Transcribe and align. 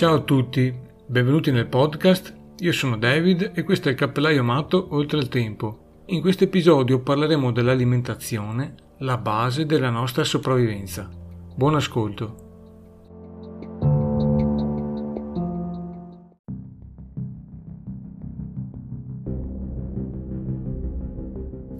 Ciao 0.00 0.14
a 0.14 0.20
tutti, 0.20 0.74
benvenuti 1.08 1.50
nel 1.50 1.66
podcast. 1.66 2.34
Io 2.60 2.72
sono 2.72 2.96
David 2.96 3.52
e 3.54 3.62
questo 3.64 3.88
è 3.88 3.90
il 3.90 3.98
Cappellaio 3.98 4.40
Amato 4.40 4.94
Oltre 4.94 5.18
il 5.18 5.28
Tempo. 5.28 6.04
In 6.06 6.22
questo 6.22 6.44
episodio 6.44 7.02
parleremo 7.02 7.52
dell'alimentazione, 7.52 8.76
la 9.00 9.18
base 9.18 9.66
della 9.66 9.90
nostra 9.90 10.24
sopravvivenza. 10.24 11.06
Buon 11.54 11.74
ascolto. 11.74 12.48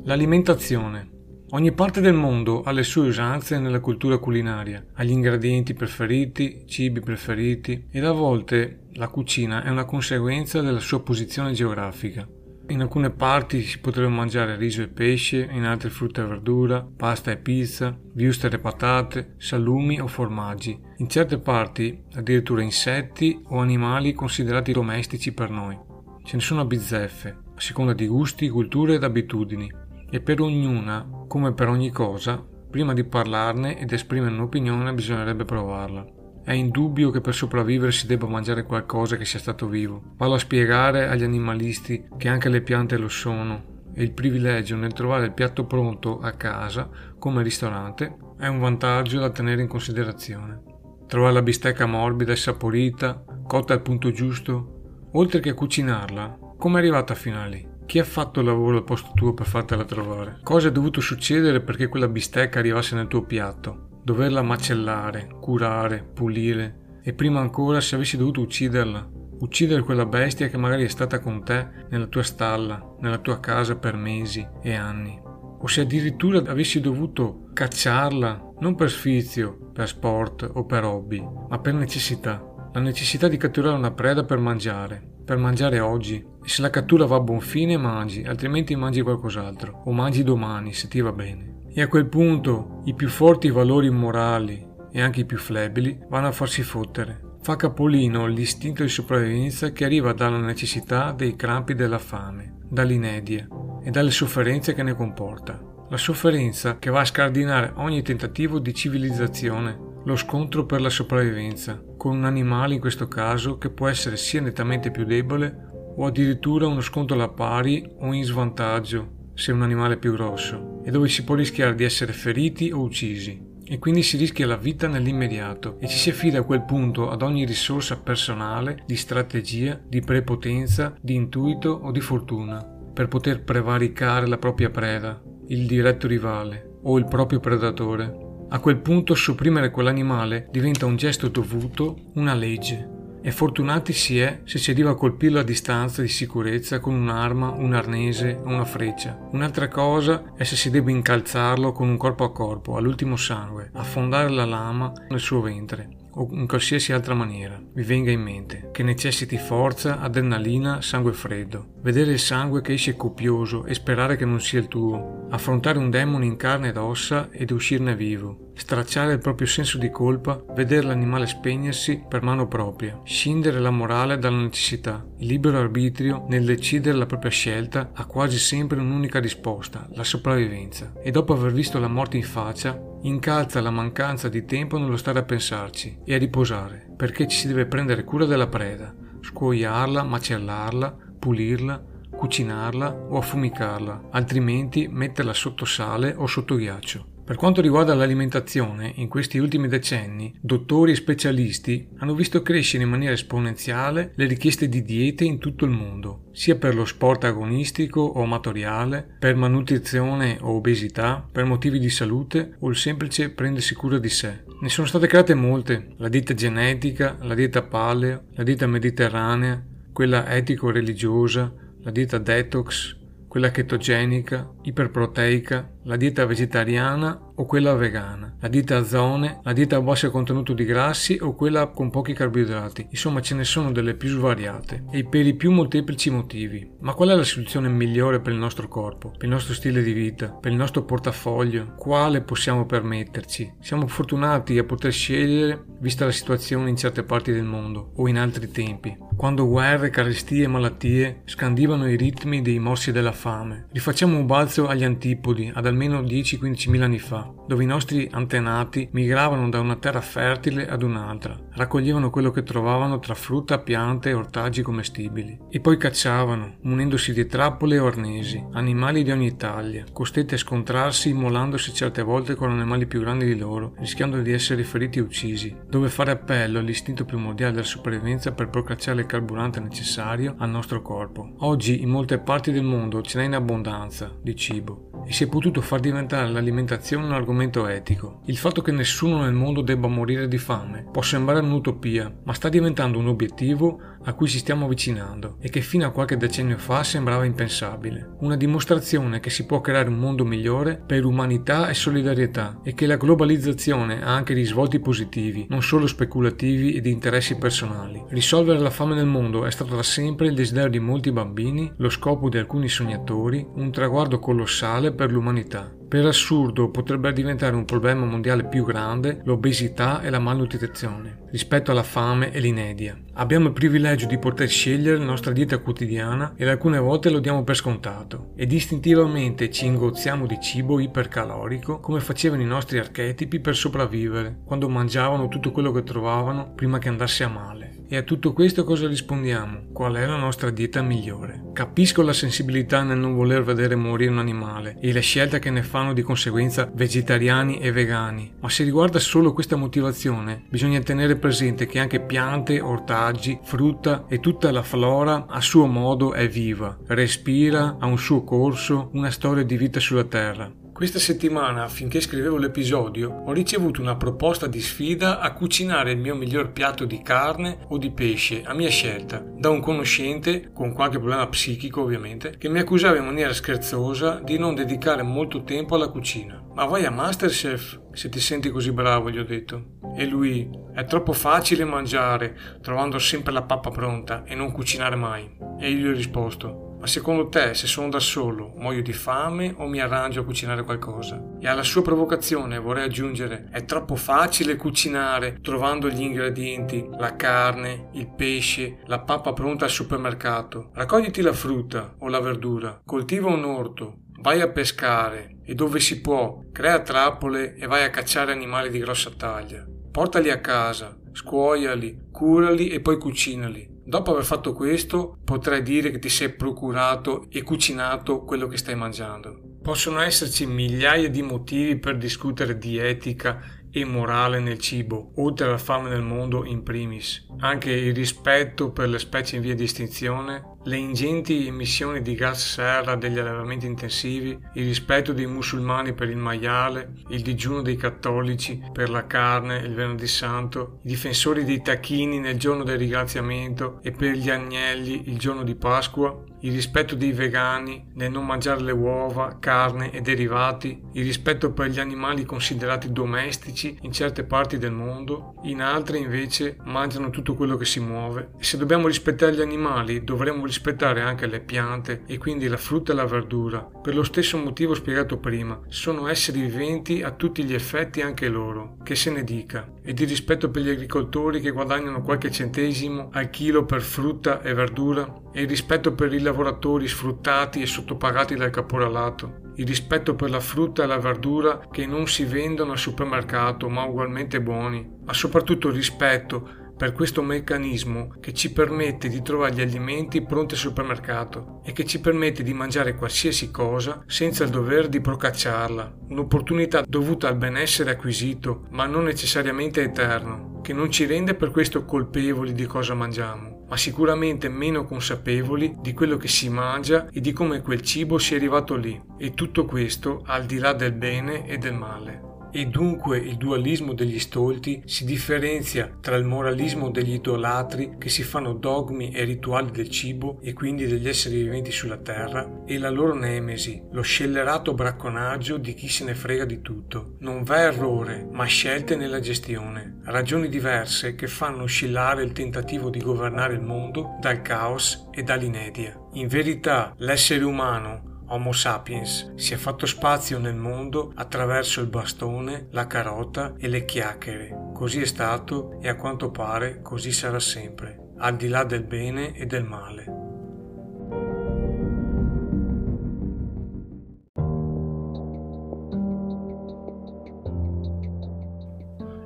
L'alimentazione. 0.05 1.10
Ogni 1.53 1.73
parte 1.73 2.01
del 2.01 2.14
mondo 2.14 2.62
ha 2.62 2.71
le 2.71 2.85
sue 2.85 3.09
usanze 3.09 3.59
nella 3.59 3.80
cultura 3.80 4.19
culinaria, 4.19 4.85
ha 4.95 5.03
gli 5.03 5.11
ingredienti 5.11 5.75
preferiti, 5.75 6.63
cibi 6.67 7.00
preferiti 7.00 7.86
ed 7.90 8.04
a 8.04 8.13
volte 8.13 8.82
la 8.93 9.09
cucina 9.09 9.64
è 9.64 9.68
una 9.68 9.85
conseguenza 9.85 10.61
della 10.61 10.79
sua 10.79 11.03
posizione 11.03 11.50
geografica. 11.50 12.25
In 12.68 12.82
alcune 12.82 13.11
parti 13.11 13.63
si 13.63 13.81
potrebbe 13.81 14.11
mangiare 14.11 14.54
riso 14.54 14.82
e 14.82 14.86
pesce, 14.86 15.49
in 15.50 15.64
altre 15.64 15.90
frutta 15.90 16.23
e 16.23 16.26
verdura, 16.26 16.86
pasta 16.96 17.32
e 17.32 17.36
pizza, 17.36 17.98
viustere 18.12 18.54
e 18.54 18.61
patate, 18.61 19.35
salumi 19.39 20.01
o 20.01 20.07
formaggi. 20.07 20.79
In 20.98 21.09
certe 21.09 21.39
parti 21.39 22.01
addirittura 22.14 22.62
insetti 22.62 23.43
o 23.48 23.59
animali 23.59 24.12
considerati 24.12 24.71
domestici 24.71 25.32
per 25.32 25.51
noi. 25.51 25.76
Ce 26.23 26.37
ne 26.37 26.43
sono 26.43 26.61
a 26.61 26.64
bizzeffe, 26.64 27.29
a 27.57 27.61
seconda 27.61 27.93
di 27.93 28.07
gusti, 28.07 28.48
culture 28.48 28.95
ed 28.95 29.03
abitudini 29.03 29.68
e 30.09 30.21
per 30.21 30.40
ognuna, 30.40 31.20
come 31.30 31.52
per 31.52 31.68
ogni 31.68 31.93
cosa, 31.93 32.44
prima 32.69 32.92
di 32.92 33.05
parlarne 33.05 33.78
ed 33.78 33.92
esprimere 33.92 34.34
un'opinione 34.34 34.92
bisognerebbe 34.92 35.44
provarla. 35.44 36.05
È 36.42 36.53
indubbio 36.53 37.11
che 37.11 37.20
per 37.20 37.34
sopravvivere 37.34 37.92
si 37.92 38.09
debba 38.09 38.27
mangiare 38.27 38.64
qualcosa 38.64 39.17
che 39.17 39.25
sia 39.25 39.39
stato 39.39 39.69
vivo. 39.69 40.03
Vado 40.17 40.34
a 40.34 40.41
spiegare 40.41 41.06
agli 41.06 41.22
animalisti 41.22 42.09
che 42.17 42.28
anche 42.28 42.48
le 42.48 42.62
piante 42.62 42.97
lo 42.97 43.09
sono 43.09 43.84
e 43.95 44.03
il 44.03 44.12
privilegio 44.12 44.75
nel 44.75 44.92
trovare 44.92 45.27
il 45.27 45.33
piatto 45.33 45.67
pronto 45.67 46.19
a 46.19 46.33
casa, 46.33 46.91
come 47.17 47.44
ristorante, 47.44 48.17
è 48.37 48.48
un 48.48 48.59
vantaggio 48.59 49.20
da 49.20 49.31
tenere 49.31 49.62
in 49.62 49.69
considerazione. 49.69 50.61
Trovare 51.06 51.34
la 51.34 51.42
bistecca 51.42 51.87
morbida 51.87 52.33
e 52.33 52.37
saporita, 52.37 53.22
cotta 53.47 53.72
al 53.72 53.83
punto 53.83 54.11
giusto, 54.11 55.11
oltre 55.12 55.39
che 55.39 55.55
cucinarla, 55.55 56.39
come 56.59 56.75
è 56.75 56.78
arrivata 56.81 57.15
fino 57.15 57.41
a 57.41 57.47
lì? 57.47 57.70
Chi 57.91 57.99
ha 57.99 58.05
fatto 58.05 58.39
il 58.39 58.47
lavoro 58.47 58.77
al 58.77 58.85
posto 58.85 59.11
tuo 59.17 59.35
per 59.35 59.47
fartela 59.47 59.85
trovare? 59.85 60.39
Cosa 60.45 60.69
è 60.69 60.71
dovuto 60.71 61.01
succedere 61.01 61.61
perché 61.61 61.89
quella 61.89 62.07
bistecca 62.07 62.61
arrivasse 62.61 62.95
nel 62.95 63.09
tuo 63.09 63.25
piatto? 63.25 63.89
Doverla 64.05 64.43
macellare, 64.43 65.29
curare, 65.41 66.09
pulire 66.15 67.01
e 67.03 67.13
prima 67.15 67.41
ancora 67.41 67.81
se 67.81 67.97
avessi 67.97 68.17
dovuto 68.17 68.43
ucciderla. 68.43 69.11
Uccidere 69.41 69.83
quella 69.83 70.07
bestia 70.07 70.47
che 70.47 70.57
magari 70.57 70.85
è 70.85 70.89
stata 70.89 71.19
con 71.19 71.43
te 71.43 71.69
nella 71.89 72.07
tua 72.07 72.23
stalla, 72.23 72.95
nella 73.01 73.19
tua 73.19 73.41
casa 73.41 73.75
per 73.75 73.97
mesi 73.97 74.47
e 74.63 74.73
anni. 74.73 75.21
O 75.25 75.67
se 75.67 75.81
addirittura 75.81 76.39
avessi 76.49 76.81
dovuto 76.81 77.49
cacciarla, 77.53 78.53
non 78.61 78.77
per 78.77 78.89
sfizio, 78.89 79.73
per 79.73 79.89
sport 79.89 80.49
o 80.55 80.65
per 80.65 80.85
hobby, 80.85 81.21
ma 81.49 81.59
per 81.59 81.75
necessità. 81.75 82.50
La 82.73 82.81
necessità 82.81 83.27
di 83.27 83.37
catturare 83.37 83.77
una 83.77 83.91
preda 83.91 84.23
per 84.23 84.39
mangiare, 84.39 85.03
per 85.25 85.39
mangiare 85.39 85.81
oggi 85.81 86.25
e 86.45 86.49
se 86.49 86.63
la 86.63 86.71
cattura 86.71 87.05
va 87.05 87.17
a 87.17 87.21
buon 87.21 87.41
fine 87.41 87.77
mangi, 87.77 88.23
altrimenti 88.23 88.77
mangi 88.77 89.03
qualcos'altro 89.03 89.83
o 89.87 89.91
mangi 89.91 90.23
domani 90.23 90.73
se 90.73 90.87
ti 90.87 91.01
va 91.01 91.11
bene. 91.11 91.62
E 91.75 91.83
a 91.83 91.89
quel 91.89 92.07
punto 92.07 92.83
i 92.85 92.95
più 92.95 93.09
forti 93.09 93.51
valori 93.51 93.91
morali 93.91 94.65
e 94.93 95.01
anche 95.01 95.21
i 95.21 95.25
più 95.25 95.37
flebili 95.37 95.99
vanno 96.09 96.29
a 96.29 96.33
farsi 96.33 96.62
fottere. 96.62 97.39
Fa 97.43 97.57
capolino 97.57 98.27
l'istinto 98.27 98.84
di 98.84 98.89
sopravvivenza 98.89 99.73
che 99.73 99.84
arriva 99.84 100.12
dalla 100.12 100.39
necessità 100.39 101.11
dei 101.11 101.34
crampi 101.34 101.75
della 101.75 101.99
fame, 101.99 102.59
dall'inedia 102.69 103.49
e 103.83 103.91
dalle 103.91 104.12
sofferenze 104.12 104.75
che 104.75 104.84
ne 104.84 104.94
comporta. 104.94 105.61
La 105.89 105.97
sofferenza 105.97 106.78
che 106.78 106.91
va 106.91 107.00
a 107.00 107.05
scardinare 107.05 107.73
ogni 107.77 108.03
tentativo 108.03 108.61
di 108.61 108.73
civilizzazione 108.73 109.89
lo 110.05 110.16
scontro 110.16 110.65
per 110.65 110.81
la 110.81 110.88
sopravvivenza, 110.88 111.83
con 111.97 112.16
un 112.16 112.25
animale 112.25 112.75
in 112.75 112.81
questo 112.81 113.06
caso 113.06 113.59
che 113.59 113.71
può 113.71 113.88
essere 113.88 114.16
sia 114.16 114.41
nettamente 114.41 114.91
più 114.91 115.05
debole 115.05 115.69
o 115.97 116.06
addirittura 116.06 116.66
uno 116.66 116.81
scontro 116.81 117.15
alla 117.15 117.28
pari 117.28 117.87
o 117.99 118.12
in 118.12 118.25
svantaggio 118.25 119.19
se 119.34 119.53
è 119.53 119.55
un 119.55 119.62
animale 119.62 119.99
più 119.99 120.12
grosso 120.12 120.81
e 120.84 120.91
dove 120.91 121.09
si 121.09 121.25
può 121.25 121.34
rischiare 121.34 121.75
di 121.75 121.84
essere 121.84 122.12
feriti 122.12 122.71
o 122.71 122.81
uccisi. 122.81 123.49
E 123.65 123.78
quindi 123.78 124.03
si 124.03 124.16
rischia 124.16 124.47
la 124.47 124.56
vita 124.56 124.88
nell'immediato 124.88 125.78
e 125.78 125.87
ci 125.87 125.97
si 125.97 126.11
affida 126.11 126.41
a 126.41 126.43
quel 126.43 126.65
punto 126.65 127.09
ad 127.09 127.22
ogni 127.22 127.44
risorsa 127.44 128.00
personale, 128.00 128.82
di 128.84 128.97
strategia, 128.97 129.81
di 129.87 130.00
prepotenza, 130.00 130.94
di 131.00 131.15
intuito 131.15 131.71
o 131.71 131.93
di 131.93 132.00
fortuna 132.00 132.78
per 132.93 133.06
poter 133.06 133.44
prevaricare 133.44 134.27
la 134.27 134.38
propria 134.38 134.71
preda, 134.71 135.22
il 135.47 135.67
diretto 135.67 136.09
rivale 136.09 136.78
o 136.82 136.99
il 136.99 137.05
proprio 137.05 137.38
predatore 137.38 138.28
a 138.53 138.59
quel 138.59 138.78
punto 138.78 139.15
sopprimere 139.15 139.71
quell'animale 139.71 140.49
diventa 140.50 140.87
un 140.87 140.97
gesto 140.97 141.28
dovuto, 141.28 142.11
una 142.15 142.34
legge. 142.34 142.99
E 143.22 143.31
fortunati 143.33 143.93
si 143.93 144.19
è 144.19 144.41
se 144.44 144.59
si 144.59 144.71
arriva 144.71 144.91
a 144.91 144.94
colpirlo 144.94 145.38
a 145.38 145.44
distanza 145.44 146.03
di 146.03 146.09
sicurezza 146.09 146.81
con 146.81 146.94
un'arma, 146.94 147.50
un 147.50 147.75
arnese 147.75 148.41
o 148.43 148.49
una 148.49 148.65
freccia. 148.65 149.19
Un'altra 149.33 149.69
cosa 149.69 150.33
è 150.37 150.44
se 150.44 150.56
si 150.56 150.71
deve 150.71 150.91
incalzarlo 150.91 151.72
con 151.72 151.88
un 151.88 151.97
corpo 151.97 152.25
a 152.25 152.33
corpo, 152.33 152.77
all'ultimo 152.77 153.16
sangue, 153.16 153.71
affondare 153.75 154.31
la 154.31 154.47
lama 154.47 154.93
nel 155.09 155.21
suo 155.21 155.41
ventre 155.41 156.00
o 156.20 156.28
in 156.32 156.47
qualsiasi 156.47 156.92
altra 156.92 157.14
maniera 157.14 157.58
vi 157.72 157.82
venga 157.82 158.10
in 158.10 158.20
mente, 158.20 158.69
che 158.72 158.82
necessiti 158.82 159.38
forza, 159.38 160.00
adrenalina, 160.00 160.82
sangue 160.82 161.12
freddo. 161.12 161.78
Vedere 161.81 162.12
il 162.12 162.19
sangue 162.19 162.60
che 162.60 162.75
esce 162.75 162.94
copioso 162.94 163.64
e 163.64 163.72
sperare 163.72 164.16
che 164.16 164.26
non 164.26 164.41
sia 164.41 164.60
il 164.60 164.69
tuo. 164.69 165.26
Affrontare 165.31 165.78
un 165.78 165.88
demone 165.88 166.26
in 166.26 166.36
carne 166.36 166.69
ed 166.69 166.76
ossa 166.76 167.28
ed 167.31 167.50
uscirne 167.50 167.97
vivo. 167.97 168.50
Stracciare 168.54 169.14
il 169.14 169.19
proprio 169.19 169.47
senso 169.47 169.78
di 169.78 169.91
colpa, 169.91 170.42
vedere 170.54 170.86
l'animale 170.86 171.26
spegnersi 171.26 172.04
per 172.06 172.22
mano 172.22 172.47
propria. 172.47 173.00
Scindere 173.04 173.58
la 173.58 173.70
morale 173.70 174.19
dalla 174.19 174.42
necessità. 174.42 175.09
Il 175.20 175.26
libero 175.26 175.58
arbitrio 175.58 176.25
nel 176.28 176.47
decidere 176.47 176.97
la 176.97 177.04
propria 177.04 177.31
scelta 177.31 177.91
ha 177.92 178.06
quasi 178.06 178.38
sempre 178.38 178.81
un'unica 178.81 179.20
risposta, 179.20 179.86
la 179.92 180.03
sopravvivenza. 180.03 180.94
E 181.03 181.10
dopo 181.10 181.34
aver 181.34 181.53
visto 181.53 181.78
la 181.78 181.88
morte 181.88 182.16
in 182.16 182.22
faccia, 182.22 182.81
incalza 183.03 183.60
la 183.60 183.69
mancanza 183.69 184.31
di 184.31 184.47
tempo 184.47 184.78
nello 184.78 184.97
stare 184.97 185.19
a 185.19 185.25
pensarci 185.25 185.98
e 186.06 186.14
a 186.14 186.19
riposare, 186.19 186.91
perché 186.97 187.28
ci 187.28 187.36
si 187.36 187.48
deve 187.48 187.66
prendere 187.66 188.03
cura 188.03 188.25
della 188.25 188.47
preda, 188.47 188.94
scuoiarla, 189.20 190.03
macellarla, 190.04 190.97
pulirla, 191.19 191.84
cucinarla 192.10 192.91
o 193.10 193.19
affumicarla, 193.19 194.08
altrimenti 194.12 194.88
metterla 194.88 195.34
sotto 195.34 195.66
sale 195.66 196.14
o 196.16 196.26
sotto 196.26 196.56
ghiaccio. 196.56 197.09
Per 197.31 197.39
quanto 197.39 197.61
riguarda 197.61 197.95
l'alimentazione, 197.95 198.91
in 198.97 199.07
questi 199.07 199.39
ultimi 199.39 199.69
decenni, 199.69 200.35
dottori 200.41 200.91
e 200.91 200.97
specialisti 200.97 201.87
hanno 201.99 202.17
visto 202.17 202.43
crescere 202.43 202.83
in 202.83 202.89
maniera 202.91 203.13
esponenziale 203.13 204.11
le 204.17 204.27
richieste 204.27 204.69
di 204.69 204.83
diete 204.83 205.23
in 205.23 205.39
tutto 205.39 205.65
il 205.65 205.71
mondo, 205.71 206.25
sia 206.33 206.57
per 206.57 206.75
lo 206.75 206.85
sport 206.85 207.23
agonistico 207.23 208.01
o 208.01 208.21
amatoriale, 208.25 209.15
per 209.21 209.37
malnutrizione 209.37 210.39
o 210.41 210.57
obesità, 210.57 211.25
per 211.31 211.45
motivi 211.45 211.79
di 211.79 211.89
salute 211.89 212.57
o 212.59 212.69
il 212.69 212.75
semplice 212.75 213.31
prendersi 213.31 213.77
cura 213.77 214.01
di 214.01 214.09
sé. 214.09 214.43
Ne 214.61 214.69
sono 214.69 214.89
state 214.89 215.07
create 215.07 215.35
molte, 215.35 215.95
la 215.99 216.09
dieta 216.09 216.35
genetica, 216.35 217.17
la 217.21 217.35
dieta 217.35 217.62
paleo, 217.62 218.25
la 218.35 218.43
dieta 218.43 218.67
mediterranea, 218.67 219.65
quella 219.93 220.29
etico-religiosa, 220.35 221.55
la 221.83 221.93
dieta 221.93 222.19
detox, 222.19 222.99
quella 223.31 223.53
chetogenica, 223.53 224.55
iperproteica, 224.63 225.71
la 225.85 225.95
dieta 225.95 226.27
vegetariana 226.27 227.30
o 227.41 227.47
quella 227.47 227.75
vegana, 227.75 228.37
la 228.39 228.49
dieta 228.49 228.77
a 228.77 228.84
zone, 228.84 229.41
la 229.43 229.55
dieta 229.55 229.76
a 229.76 229.81
basso 229.81 230.11
contenuto 230.11 230.53
di 230.53 230.67
grassi 230.67 231.19
o 231.23 231.35
quella 231.35 231.69
con 231.69 231.88
pochi 231.88 232.12
carboidrati. 232.12 232.88
Insomma, 232.91 233.23
ce 233.23 233.35
ne 233.35 233.44
sono 233.44 233.73
delle 233.73 233.94
più 233.94 234.11
svariate 234.11 234.85
e 234.91 235.05
per 235.05 235.26
i 235.26 235.35
più 235.35 235.50
molteplici 235.50 236.11
motivi. 236.11 236.70
Ma 236.81 236.93
qual 236.93 237.09
è 237.09 237.14
la 237.14 237.25
soluzione 237.25 237.70
migliore 237.70 238.20
per 238.20 238.35
il 238.35 238.38
nostro 238.38 238.69
corpo, 238.69 239.11
per 239.11 239.25
il 239.25 239.31
nostro 239.31 239.55
stile 239.55 239.82
di 239.82 239.93
vita, 239.93 240.29
per 240.29 240.53
il 240.53 240.59
nostro 240.59 240.85
portafoglio? 240.85 241.73
Quale 241.79 242.20
possiamo 242.20 242.67
permetterci? 242.67 243.55
Siamo 243.59 243.87
fortunati 243.87 244.59
a 244.59 244.64
poter 244.64 244.93
scegliere 244.93 245.64
vista 245.81 246.05
la 246.05 246.12
situazione 246.12 246.69
in 246.69 246.76
certe 246.76 247.05
parti 247.05 247.32
del 247.32 247.44
mondo 247.44 247.93
o 247.97 248.06
in 248.06 248.19
altri 248.19 248.50
tempi, 248.50 248.94
quando 249.17 249.49
guerre, 249.49 249.88
carestie 249.88 250.44
e 250.44 250.49
malattie 250.49 251.23
scandivano 251.25 251.88
i 251.88 251.97
ritmi 251.97 252.43
dei 252.43 252.59
morsi 252.59 252.93
della 252.93 253.12
fame. 253.12 253.69
Rifacciamo 253.73 254.19
un 254.19 254.26
balzo 254.26 254.69
agli 254.69 254.85
antipodi, 254.85 255.50
ad 255.55 255.64
almeno 255.64 256.03
10-15 256.03 256.69
mila 256.69 256.85
anni 256.85 256.99
fa 256.99 257.30
Dove 257.47 257.62
i 257.62 257.67
nostri 257.67 258.09
antenati 258.11 258.88
migravano 258.93 259.49
da 259.49 259.61
una 259.61 259.77
terra 259.77 260.00
fertile 260.00 260.69
ad 260.69 260.82
un'altra, 260.82 261.38
raccoglievano 261.53 262.11
quello 262.11 262.31
che 262.31 262.43
trovavano 262.43 262.99
tra 262.99 263.15
frutta, 263.15 263.59
piante 263.59 264.11
e 264.11 264.15
ortaggi 264.15 264.62
commestibili 264.62 265.38
e 265.49 265.61
poi 265.61 265.77
cacciavano, 265.77 266.56
munendosi 266.62 267.12
di 267.12 267.27
trappole 267.27 267.79
o 267.79 267.87
arnesi, 267.87 268.44
animali 268.53 269.03
di 269.03 269.11
ogni 269.11 269.37
taglia, 269.37 269.85
costretti 269.93 270.35
a 270.35 270.38
scontrarsi 270.38 271.11
immolandosi 271.11 271.73
certe 271.73 272.03
volte 272.03 272.35
con 272.35 272.50
animali 272.50 272.87
più 272.87 273.00
grandi 273.00 273.27
di 273.27 273.38
loro, 273.38 273.75
rischiando 273.79 274.21
di 274.21 274.33
essere 274.33 274.65
feriti 274.65 274.99
e 274.99 275.03
uccisi, 275.03 275.56
dove 275.69 275.88
fare 275.88 276.12
appello 276.12 276.59
all'istinto 276.59 277.05
primordiale 277.05 277.53
della 277.53 277.65
sopravvivenza 277.65 278.33
per 278.33 278.49
procacciare 278.49 279.00
il 279.00 279.06
carburante 279.06 279.61
necessario 279.61 280.35
al 280.38 280.50
nostro 280.50 280.83
corpo. 280.83 281.35
Oggi 281.38 281.83
in 281.83 281.88
molte 281.88 282.19
parti 282.19 282.53
del 282.53 282.65
mondo 282.65 283.03
ce 283.03 283.19
n'è 283.19 283.25
in 283.25 283.35
abbondanza 283.35 284.12
di 284.21 284.37
cibo 284.37 284.89
e 285.11 285.12
si 285.12 285.25
è 285.25 285.27
potuto 285.27 285.61
far 285.61 285.81
diventare 285.81 286.31
l'alimentazione 286.31 287.05
un 287.05 287.12
argomento 287.12 287.67
etico. 287.67 288.21
Il 288.27 288.37
fatto 288.37 288.62
che 288.62 288.71
nessuno 288.71 289.23
nel 289.23 289.33
mondo 289.33 289.61
debba 289.61 289.89
morire 289.89 290.29
di 290.29 290.39
fame 290.39 290.87
può 290.89 291.03
sembrare 291.03 291.41
un'utopia, 291.41 292.15
ma 292.23 292.33
sta 292.33 292.49
diventando 292.49 292.97
un 292.97 293.09
obiettivo 293.09 293.81
a 294.05 294.14
cui 294.14 294.29
ci 294.29 294.38
stiamo 294.38 294.64
avvicinando 294.64 295.37
e 295.41 295.49
che 295.49 295.61
fino 295.61 295.87
a 295.87 295.91
qualche 295.91 296.17
decennio 296.17 296.58
fa 296.58 296.82
sembrava 296.82 297.25
impensabile. 297.25 298.17
Una 298.20 298.37
dimostrazione 298.37 299.20
che 299.20 299.31
si 299.31 299.47
può 299.47 299.61
creare 299.61 299.88
un 299.88 299.99
mondo 299.99 300.25
migliore 300.25 300.82
per 300.85 301.05
umanità 301.05 301.69
e 301.69 301.75
solidarietà 301.75 302.61
e 302.62 302.75
che 302.75 302.87
la 302.87 302.97
globalizzazione 302.97 304.02
ha 304.02 304.14
anche 304.14 304.35
risvolti 304.35 304.81
positivi, 304.81 305.47
non 305.49 305.62
solo 305.62 305.87
speculativi 305.87 306.75
e 306.75 306.81
di 306.81 306.91
interessi 306.91 307.37
personali. 307.37 308.02
Risolvere 308.08 308.58
la 308.58 308.70
fame 308.70 308.94
nel 308.94 309.06
mondo 309.06 309.44
è 309.44 309.50
stato 309.50 309.76
da 309.76 309.82
sempre 309.82 310.26
il 310.26 310.35
desiderio 310.35 310.70
di 310.70 310.79
molti 310.81 311.12
bambini, 311.12 311.73
lo 311.76 311.88
scopo 311.88 312.29
di 312.29 312.38
alcuni 312.38 312.69
sognatori, 312.69 313.47
un 313.55 313.70
traguardo 313.70 314.19
colossale 314.19 314.93
per 314.93 315.11
l'umanità. 315.11 315.79
Per 315.90 316.06
assurdo 316.06 316.70
potrebbe 316.70 317.12
diventare 317.12 317.56
un 317.56 317.64
problema 317.64 318.04
mondiale 318.04 318.44
più 318.44 318.64
grande 318.64 319.22
l'obesità 319.25 320.00
e 320.02 320.08
la 320.08 320.20
malnutrizione 320.20 321.22
rispetto 321.32 321.72
alla 321.72 321.82
fame 321.82 322.31
e 322.31 322.38
l'inedia. 322.38 322.96
Abbiamo 323.14 323.48
il 323.48 323.52
privilegio 323.52 324.06
di 324.06 324.16
poter 324.16 324.48
scegliere 324.48 324.98
la 324.98 325.04
nostra 325.04 325.32
dieta 325.32 325.58
quotidiana 325.58 326.34
e 326.37 326.48
alcune 326.48 326.78
volte 326.78 327.10
lo 327.10 327.19
diamo 327.19 327.42
per 327.42 327.56
scontato 327.56 328.31
ed 328.37 328.52
istintivamente 328.52 329.50
ci 329.50 329.66
ingozziamo 329.66 330.28
di 330.28 330.38
cibo 330.40 330.78
ipercalorico 330.78 331.81
come 331.81 331.98
facevano 331.98 332.42
i 332.42 332.46
nostri 332.46 332.78
archetipi 332.78 333.40
per 333.40 333.56
sopravvivere 333.56 334.42
quando 334.44 334.69
mangiavano 334.69 335.26
tutto 335.26 335.50
quello 335.50 335.72
che 335.72 335.82
trovavano 335.82 336.52
prima 336.54 336.78
che 336.78 336.88
andasse 336.88 337.25
a 337.25 337.28
male. 337.28 337.80
E 337.92 337.96
a 337.96 338.02
tutto 338.02 338.32
questo 338.32 338.62
cosa 338.62 338.87
rispondiamo? 338.87 339.62
Qual 339.72 339.94
è 339.94 340.06
la 340.06 340.14
nostra 340.14 340.50
dieta 340.50 340.81
migliore? 340.81 341.50
Capisco 341.52 342.02
la 342.02 342.12
sensibilità 342.12 342.84
nel 342.84 342.98
non 342.98 343.16
voler 343.16 343.42
vedere 343.42 343.75
morire 343.75 344.12
un 344.12 344.19
animale 344.19 344.76
e 344.81 344.92
le 344.92 345.00
scelte 345.00 345.40
che 345.40 345.50
ne 345.50 345.64
fanno 345.64 345.92
di 345.92 346.02
conseguenza 346.02 346.70
vegetariani 346.72 347.58
e 347.58 347.72
vegani, 347.72 348.32
ma 348.38 348.48
se 348.48 348.62
riguarda 348.62 349.00
solo 349.00 349.32
questa 349.32 349.56
motivazione, 349.56 350.44
bisogna 350.48 350.78
tenere 350.78 351.16
presente 351.16 351.66
che 351.66 351.81
anche 351.81 351.98
piante, 351.98 352.60
ortaggi, 352.60 353.40
frutta 353.42 354.04
e 354.08 354.20
tutta 354.20 354.52
la 354.52 354.62
flora 354.62 355.26
a 355.26 355.40
suo 355.40 355.66
modo 355.66 356.12
è 356.12 356.28
viva, 356.28 356.78
respira, 356.87 357.76
ha 357.81 357.87
un 357.87 357.98
suo 357.98 358.22
corso, 358.22 358.90
una 358.92 359.10
storia 359.10 359.42
di 359.42 359.56
vita 359.56 359.81
sulla 359.81 360.04
terra. 360.04 360.60
Questa 360.81 360.99
settimana, 360.99 361.69
finché 361.69 362.00
scrivevo 362.00 362.38
l'episodio, 362.38 363.11
ho 363.27 363.32
ricevuto 363.32 363.82
una 363.82 363.97
proposta 363.97 364.47
di 364.47 364.62
sfida 364.62 365.21
a 365.21 365.35
cucinare 365.35 365.93
il 365.93 365.99
mio 365.99 366.15
miglior 366.15 366.53
piatto 366.53 366.87
di 366.87 367.03
carne 367.03 367.67
o 367.69 367.77
di 367.77 367.91
pesce, 367.91 368.41
a 368.43 368.55
mia 368.55 368.71
scelta, 368.71 369.23
da 369.23 369.50
un 369.50 369.61
conoscente, 369.61 370.53
con 370.55 370.73
qualche 370.73 370.97
problema 370.97 371.27
psichico 371.27 371.82
ovviamente, 371.82 372.37
che 372.38 372.49
mi 372.49 372.61
accusava 372.61 372.97
in 372.97 373.05
maniera 373.05 373.35
scherzosa 373.35 374.21
di 374.25 374.38
non 374.38 374.55
dedicare 374.55 375.03
molto 375.03 375.43
tempo 375.43 375.75
alla 375.75 375.91
cucina. 375.91 376.43
Ma 376.55 376.65
vai 376.65 376.87
a 376.87 376.91
Masterchef 376.91 377.81
se 377.93 378.09
ti 378.09 378.19
senti 378.19 378.49
così 378.49 378.73
bravo, 378.73 379.11
gli 379.11 379.19
ho 379.19 379.25
detto. 379.25 379.81
E 379.94 380.06
lui, 380.06 380.49
è 380.73 380.87
troppo 380.87 381.12
facile 381.12 381.67
mangiare, 381.67 382.35
trovando 382.62 382.99
sempre 382.99 383.33
la 383.33 383.43
pappa 383.43 383.69
pronta 383.69 384.25
e 384.25 384.35
non 384.35 384.50
cucinare 384.50 384.97
mai. 384.97 385.31
E 385.59 385.69
io 385.69 385.76
gli 385.76 385.87
ho 385.88 385.94
risposto, 385.94 386.69
ma 386.81 386.87
secondo 386.87 387.29
te, 387.29 387.53
se 387.53 387.67
sono 387.67 387.91
da 387.91 388.00
solo, 388.00 388.55
muoio 388.56 388.81
di 388.82 388.94
fame 388.94 389.55
o 389.59 389.67
mi 389.67 389.81
arrangio 389.81 390.23
a 390.23 390.25
cucinare 390.25 390.65
qualcosa? 390.65 391.23
E 391.38 391.47
alla 391.47 391.62
sua 391.62 391.82
provocazione 391.82 392.59
vorrei 392.59 392.85
aggiungere: 392.85 393.49
è 393.50 393.67
troppo 393.67 393.97
facile 393.97 394.56
cucinare 394.56 395.41
trovando 395.43 395.91
gli 395.91 396.00
ingredienti, 396.00 396.88
la 396.99 397.17
carne, 397.17 397.91
il 397.93 398.09
pesce, 398.09 398.79
la 398.87 399.00
pappa 399.00 399.35
pronta 399.35 399.67
al 399.67 399.71
supermercato. 399.71 400.71
Raccogliti 400.73 401.21
la 401.21 401.35
frutta 401.35 401.97
o 401.99 402.09
la 402.09 402.21
verdura, 402.21 402.81
coltiva 402.83 403.29
un 403.29 403.44
orto, 403.44 403.99
vai 404.21 404.41
a 404.41 404.49
pescare 404.49 405.37
e 405.44 405.55
dove 405.55 405.81
si 405.81 406.00
può, 406.00 406.44
crea 406.50 406.81
trappole 406.81 407.56
e 407.56 407.67
vai 407.67 407.85
a 407.85 407.91
cacciare 407.91 408.33
animali 408.33 408.71
di 408.71 408.79
grossa 408.79 409.11
taglia. 409.15 409.67
Portali 409.91 410.31
a 410.31 410.41
casa, 410.41 410.97
scuoiali, 411.12 412.06
curali 412.11 412.69
e 412.69 412.81
poi 412.81 412.97
cucinali. 412.97 413.69
Dopo 413.90 414.12
aver 414.12 414.25
fatto 414.25 414.52
questo, 414.52 415.19
potrai 415.25 415.64
dire 415.64 415.90
che 415.90 415.98
ti 415.98 416.08
sei 416.08 416.28
procurato 416.28 417.26
e 417.28 417.42
cucinato 417.42 418.22
quello 418.22 418.46
che 418.46 418.56
stai 418.56 418.76
mangiando. 418.76 419.37
Possono 419.60 419.98
esserci 419.98 420.46
migliaia 420.46 421.10
di 421.10 421.22
motivi 421.22 421.76
per 421.76 421.96
discutere 421.96 422.56
di 422.56 422.78
etica 422.78 423.42
e 423.70 423.84
morale 423.84 424.40
nel 424.40 424.58
cibo, 424.58 425.12
oltre 425.17 425.46
alla 425.46 425.58
fame 425.58 425.90
nel 425.90 426.02
mondo 426.02 426.44
in 426.44 426.62
primis. 426.62 427.26
Anche 427.38 427.70
il 427.70 427.94
rispetto 427.94 428.70
per 428.70 428.88
le 428.88 428.99
specie 428.99 429.37
in 429.37 429.43
via 429.43 429.55
di 429.55 429.64
estinzione, 429.64 430.58
le 430.64 430.76
ingenti 430.76 431.46
emissioni 431.46 432.02
di 432.02 432.14
gas 432.14 432.52
serra 432.52 432.94
degli 432.94 433.19
allevamenti 433.19 433.64
intensivi, 433.64 434.38
il 434.55 434.67
rispetto 434.67 435.12
dei 435.12 435.26
musulmani 435.26 435.94
per 435.94 436.11
il 436.11 436.19
maiale, 436.19 436.93
il 437.08 437.22
digiuno 437.22 437.62
dei 437.62 437.76
cattolici 437.76 438.61
per 438.72 438.90
la 438.90 439.06
carne 439.06 439.58
il 439.58 439.73
venerdì 439.73 440.06
santo, 440.06 440.81
i 440.84 440.88
difensori 440.88 441.44
dei 441.44 441.62
tacchini 441.62 442.19
nel 442.19 442.38
giorno 442.38 442.64
del 442.64 442.78
ringraziamento 442.78 443.81
e 443.82 443.93
per 443.93 444.12
gli 444.12 444.28
agnelli 444.28 445.08
il 445.08 445.19
giorno 445.19 445.44
di 445.44 445.55
Pasqua, 445.55 446.25
il 446.43 446.52
rispetto 446.52 446.94
dei 446.94 447.12
vegani 447.12 447.90
nel 447.94 448.11
non 448.11 448.25
mangiare 448.25 448.62
le 448.62 448.73
uova, 448.73 449.38
carne 449.38 449.90
e 449.93 450.00
derivati, 450.00 450.81
il 450.93 451.05
rispetto 451.05 451.52
per 451.52 451.69
gli 451.69 451.81
animali 451.81 452.25
considerati 452.25 452.93
domestici 452.93 453.60
in 453.83 453.93
certe 453.93 454.25
parti 454.25 454.59
del 454.59 454.73
mondo, 454.73 455.35
in 455.43 455.61
altre 455.61 455.99
invece 455.99 456.57
mangiano 456.65 457.11
tutto 457.11 457.35
quello 457.35 457.57
che 457.57 457.65
si 457.65 457.81
muove. 457.81 458.31
Se 458.39 458.57
dobbiamo 458.57 458.87
rispettare 458.87 459.35
gli 459.35 459.41
animali, 459.41 460.05
dovremmo 460.05 460.47
rispettare 460.47 461.01
anche 461.01 461.27
le 461.27 461.41
piante 461.41 462.03
e 462.07 462.19
quindi 462.19 462.49
la 462.49 462.57
frutta 462.57 462.93
e 462.93 462.95
la 462.95 463.07
verdura. 463.07 463.61
Per 463.61 463.95
lo 463.95 464.03
stesso 464.03 464.37
motivo 464.39 464.75
spiegato 464.75 465.19
prima, 465.19 465.61
sono 465.69 466.07
esseri 466.07 466.41
viventi 466.41 467.03
a 467.03 467.11
tutti 467.11 467.45
gli 467.45 467.55
effetti 467.55 468.01
anche 468.01 468.29
loro, 468.29 468.77
che 468.83 468.95
se 468.95 469.11
ne 469.11 469.25
dica. 469.25 469.69
E 469.83 469.93
di 469.93 470.05
rispetto 470.05 470.51
per 470.51 470.62
gli 470.62 470.71
agricoltori 470.71 471.41
che 471.41 471.51
guadagnano 471.51 472.03
qualche 472.03 472.31
centesimo 472.31 473.09
al 473.12 473.31
chilo 473.31 473.65
per 473.65 473.83
frutta 473.83 474.43
e 474.43 474.55
verdura, 474.55 475.21
e 475.32 475.43
il 475.43 475.49
rispetto 475.49 475.94
per 475.94 476.12
i 476.12 476.21
lavoratori 476.21 476.88
sfruttati 476.88 477.61
e 477.61 477.67
sottopagati 477.67 478.35
dal 478.35 478.50
caporalato, 478.50 479.53
il 479.56 479.67
rispetto 479.67 480.15
per 480.15 480.31
la 480.31 480.41
frutta 480.41 480.82
e 480.82 480.87
la 480.87 480.99
verdura 480.99 481.69
che 481.71 481.87
non 481.87 482.06
si 482.09 482.25
vendono 482.25 482.73
al 482.73 482.79
supermercato 482.79 483.69
ma 483.69 483.85
ugualmente 483.85 484.41
buoni, 484.41 484.99
ma 485.05 485.12
soprattutto 485.12 485.69
il 485.69 485.75
rispetto 485.75 486.59
per 486.81 486.93
questo 486.93 487.21
meccanismo 487.21 488.14
che 488.21 488.33
ci 488.33 488.52
permette 488.52 489.11
di 489.11 489.21
trovare 489.21 489.54
gli 489.54 489.61
alimenti 489.61 490.23
pronti 490.23 490.54
al 490.54 490.61
supermercato 490.61 491.61
e 491.62 491.73
che 491.73 491.85
ci 491.85 492.00
permette 492.00 492.43
di 492.43 492.54
mangiare 492.54 492.95
qualsiasi 492.95 493.50
cosa 493.50 494.02
senza 494.07 494.45
il 494.45 494.50
dover 494.50 494.88
di 494.88 495.02
procacciarla, 495.02 495.95
un'opportunità 496.09 496.83
dovuta 496.88 497.28
al 497.28 497.37
benessere 497.37 497.90
acquisito 497.90 498.66
ma 498.71 498.87
non 498.87 499.04
necessariamente 499.04 499.83
eterno, 499.83 500.61
che 500.62 500.73
non 500.73 500.90
ci 500.90 501.04
rende 501.04 501.35
per 501.35 501.50
questo 501.50 501.85
colpevoli 501.85 502.54
di 502.54 502.64
cosa 502.64 502.95
mangiamo 502.95 503.50
ma 503.71 503.77
sicuramente 503.77 504.49
meno 504.49 504.85
consapevoli 504.85 505.77
di 505.81 505.93
quello 505.95 506.17
che 506.17 506.29
si 506.29 506.49
mangia 506.50 507.09
e 507.09 507.21
di 507.21 507.33
come 507.33 507.62
quel 507.62 507.81
cibo 507.81 508.19
sia 508.19 508.37
arrivato 508.37 508.75
lì. 508.75 509.00
E 509.17 509.33
tutto 509.33 509.65
questo 509.65 510.23
al 510.27 510.45
di 510.45 510.59
là 510.59 510.73
del 510.73 510.93
bene 510.93 511.47
e 511.47 511.57
del 511.57 511.75
male 511.75 512.29
e 512.52 512.66
dunque 512.66 513.19
il 513.19 513.37
dualismo 513.37 513.95
degli 513.95 514.19
stolti 514.19 514.83
si 514.85 515.04
differenzia 515.04 515.99
tra 516.00 516.16
il 516.16 516.25
moralismo 516.25 516.90
degli 516.90 517.14
idolatri 517.14 517.97
che 517.99 518.09
si 518.09 518.23
fanno 518.23 518.52
dogmi 518.52 519.11
e 519.12 519.25
rituali 519.25 519.71
del 519.71 519.90
cibo 519.90 520.38
e 520.42 520.52
quindi 520.52 520.87
degli 520.87 521.09
esseri 521.09 521.42
viventi 521.42 521.71
sulla 521.71 521.99
terra 521.99 522.62
e 522.66 522.78
la 522.78 522.90
loro 522.90 523.14
nemesi, 523.14 523.83
lo 523.92 524.02
scellerato 524.02 524.75
bracconaggio 524.75 525.57
di 525.57 525.75
chi 525.75 525.88
se 525.88 526.04
ne 526.04 526.14
frega 526.14 526.45
di 526.45 526.61
tutto. 526.61 527.16
Non 527.21 527.42
v'è 527.42 527.66
errore, 527.66 528.26
ma 528.30 528.45
scelte 528.45 528.97
nella 528.97 529.21
gestione, 529.21 530.00
ragioni 530.04 530.49
diverse 530.49 531.14
che 531.14 531.26
fanno 531.26 531.64
oscillare 531.64 532.23
il 532.23 532.33
tentativo 532.33 532.90
di 532.90 533.00
governare 533.00 533.54
il 533.54 533.62
mondo 533.62 534.16
dal 534.21 534.42
caos 534.42 535.09
e 535.12 535.23
dall'inedia. 535.23 535.99
In 536.12 536.28
verità 536.28 536.95
l'essere 536.99 537.45
umano 537.45 538.10
Homo 538.32 538.52
sapiens 538.52 539.32
si 539.34 539.54
è 539.54 539.56
fatto 539.56 539.87
spazio 539.87 540.38
nel 540.38 540.54
mondo 540.54 541.10
attraverso 541.16 541.80
il 541.80 541.88
bastone, 541.88 542.68
la 542.70 542.87
carota 542.87 543.54
e 543.58 543.66
le 543.66 543.84
chiacchiere. 543.84 544.70
Così 544.72 545.00
è 545.00 545.04
stato 545.04 545.80
e 545.80 545.88
a 545.88 545.96
quanto 545.96 546.30
pare 546.30 546.80
così 546.80 547.10
sarà 547.10 547.40
sempre, 547.40 548.12
al 548.18 548.37
di 548.37 548.46
là 548.46 548.62
del 548.62 548.84
bene 548.84 549.34
e 549.34 549.46
del 549.46 549.64
male. 549.64 550.04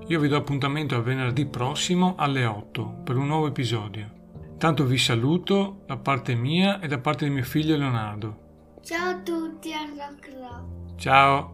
Io 0.06 0.18
vi 0.18 0.28
do 0.28 0.37
appuntamento 0.38 0.96
a 0.96 1.02
venerdì 1.02 1.44
prossimo 1.44 2.14
alle 2.16 2.46
8 2.46 3.02
per 3.04 3.16
un 3.16 3.26
nuovo 3.26 3.49
episodio. 3.49 4.11
Tanto 4.56 4.87
vi 4.87 4.96
saluto 4.96 5.82
da 5.87 5.99
parte 5.99 6.34
mia 6.34 6.80
e 6.80 6.88
da 6.88 6.96
parte 6.96 7.26
di 7.26 7.30
mio 7.30 7.44
figlio 7.44 7.76
Leonardo. 7.76 8.44
Ciao 8.85 9.12
a 9.12 9.19
tutti 9.23 9.73
al 9.73 9.95
Rock 9.97 10.29
Rock. 10.38 10.97
Ciao! 10.99 11.53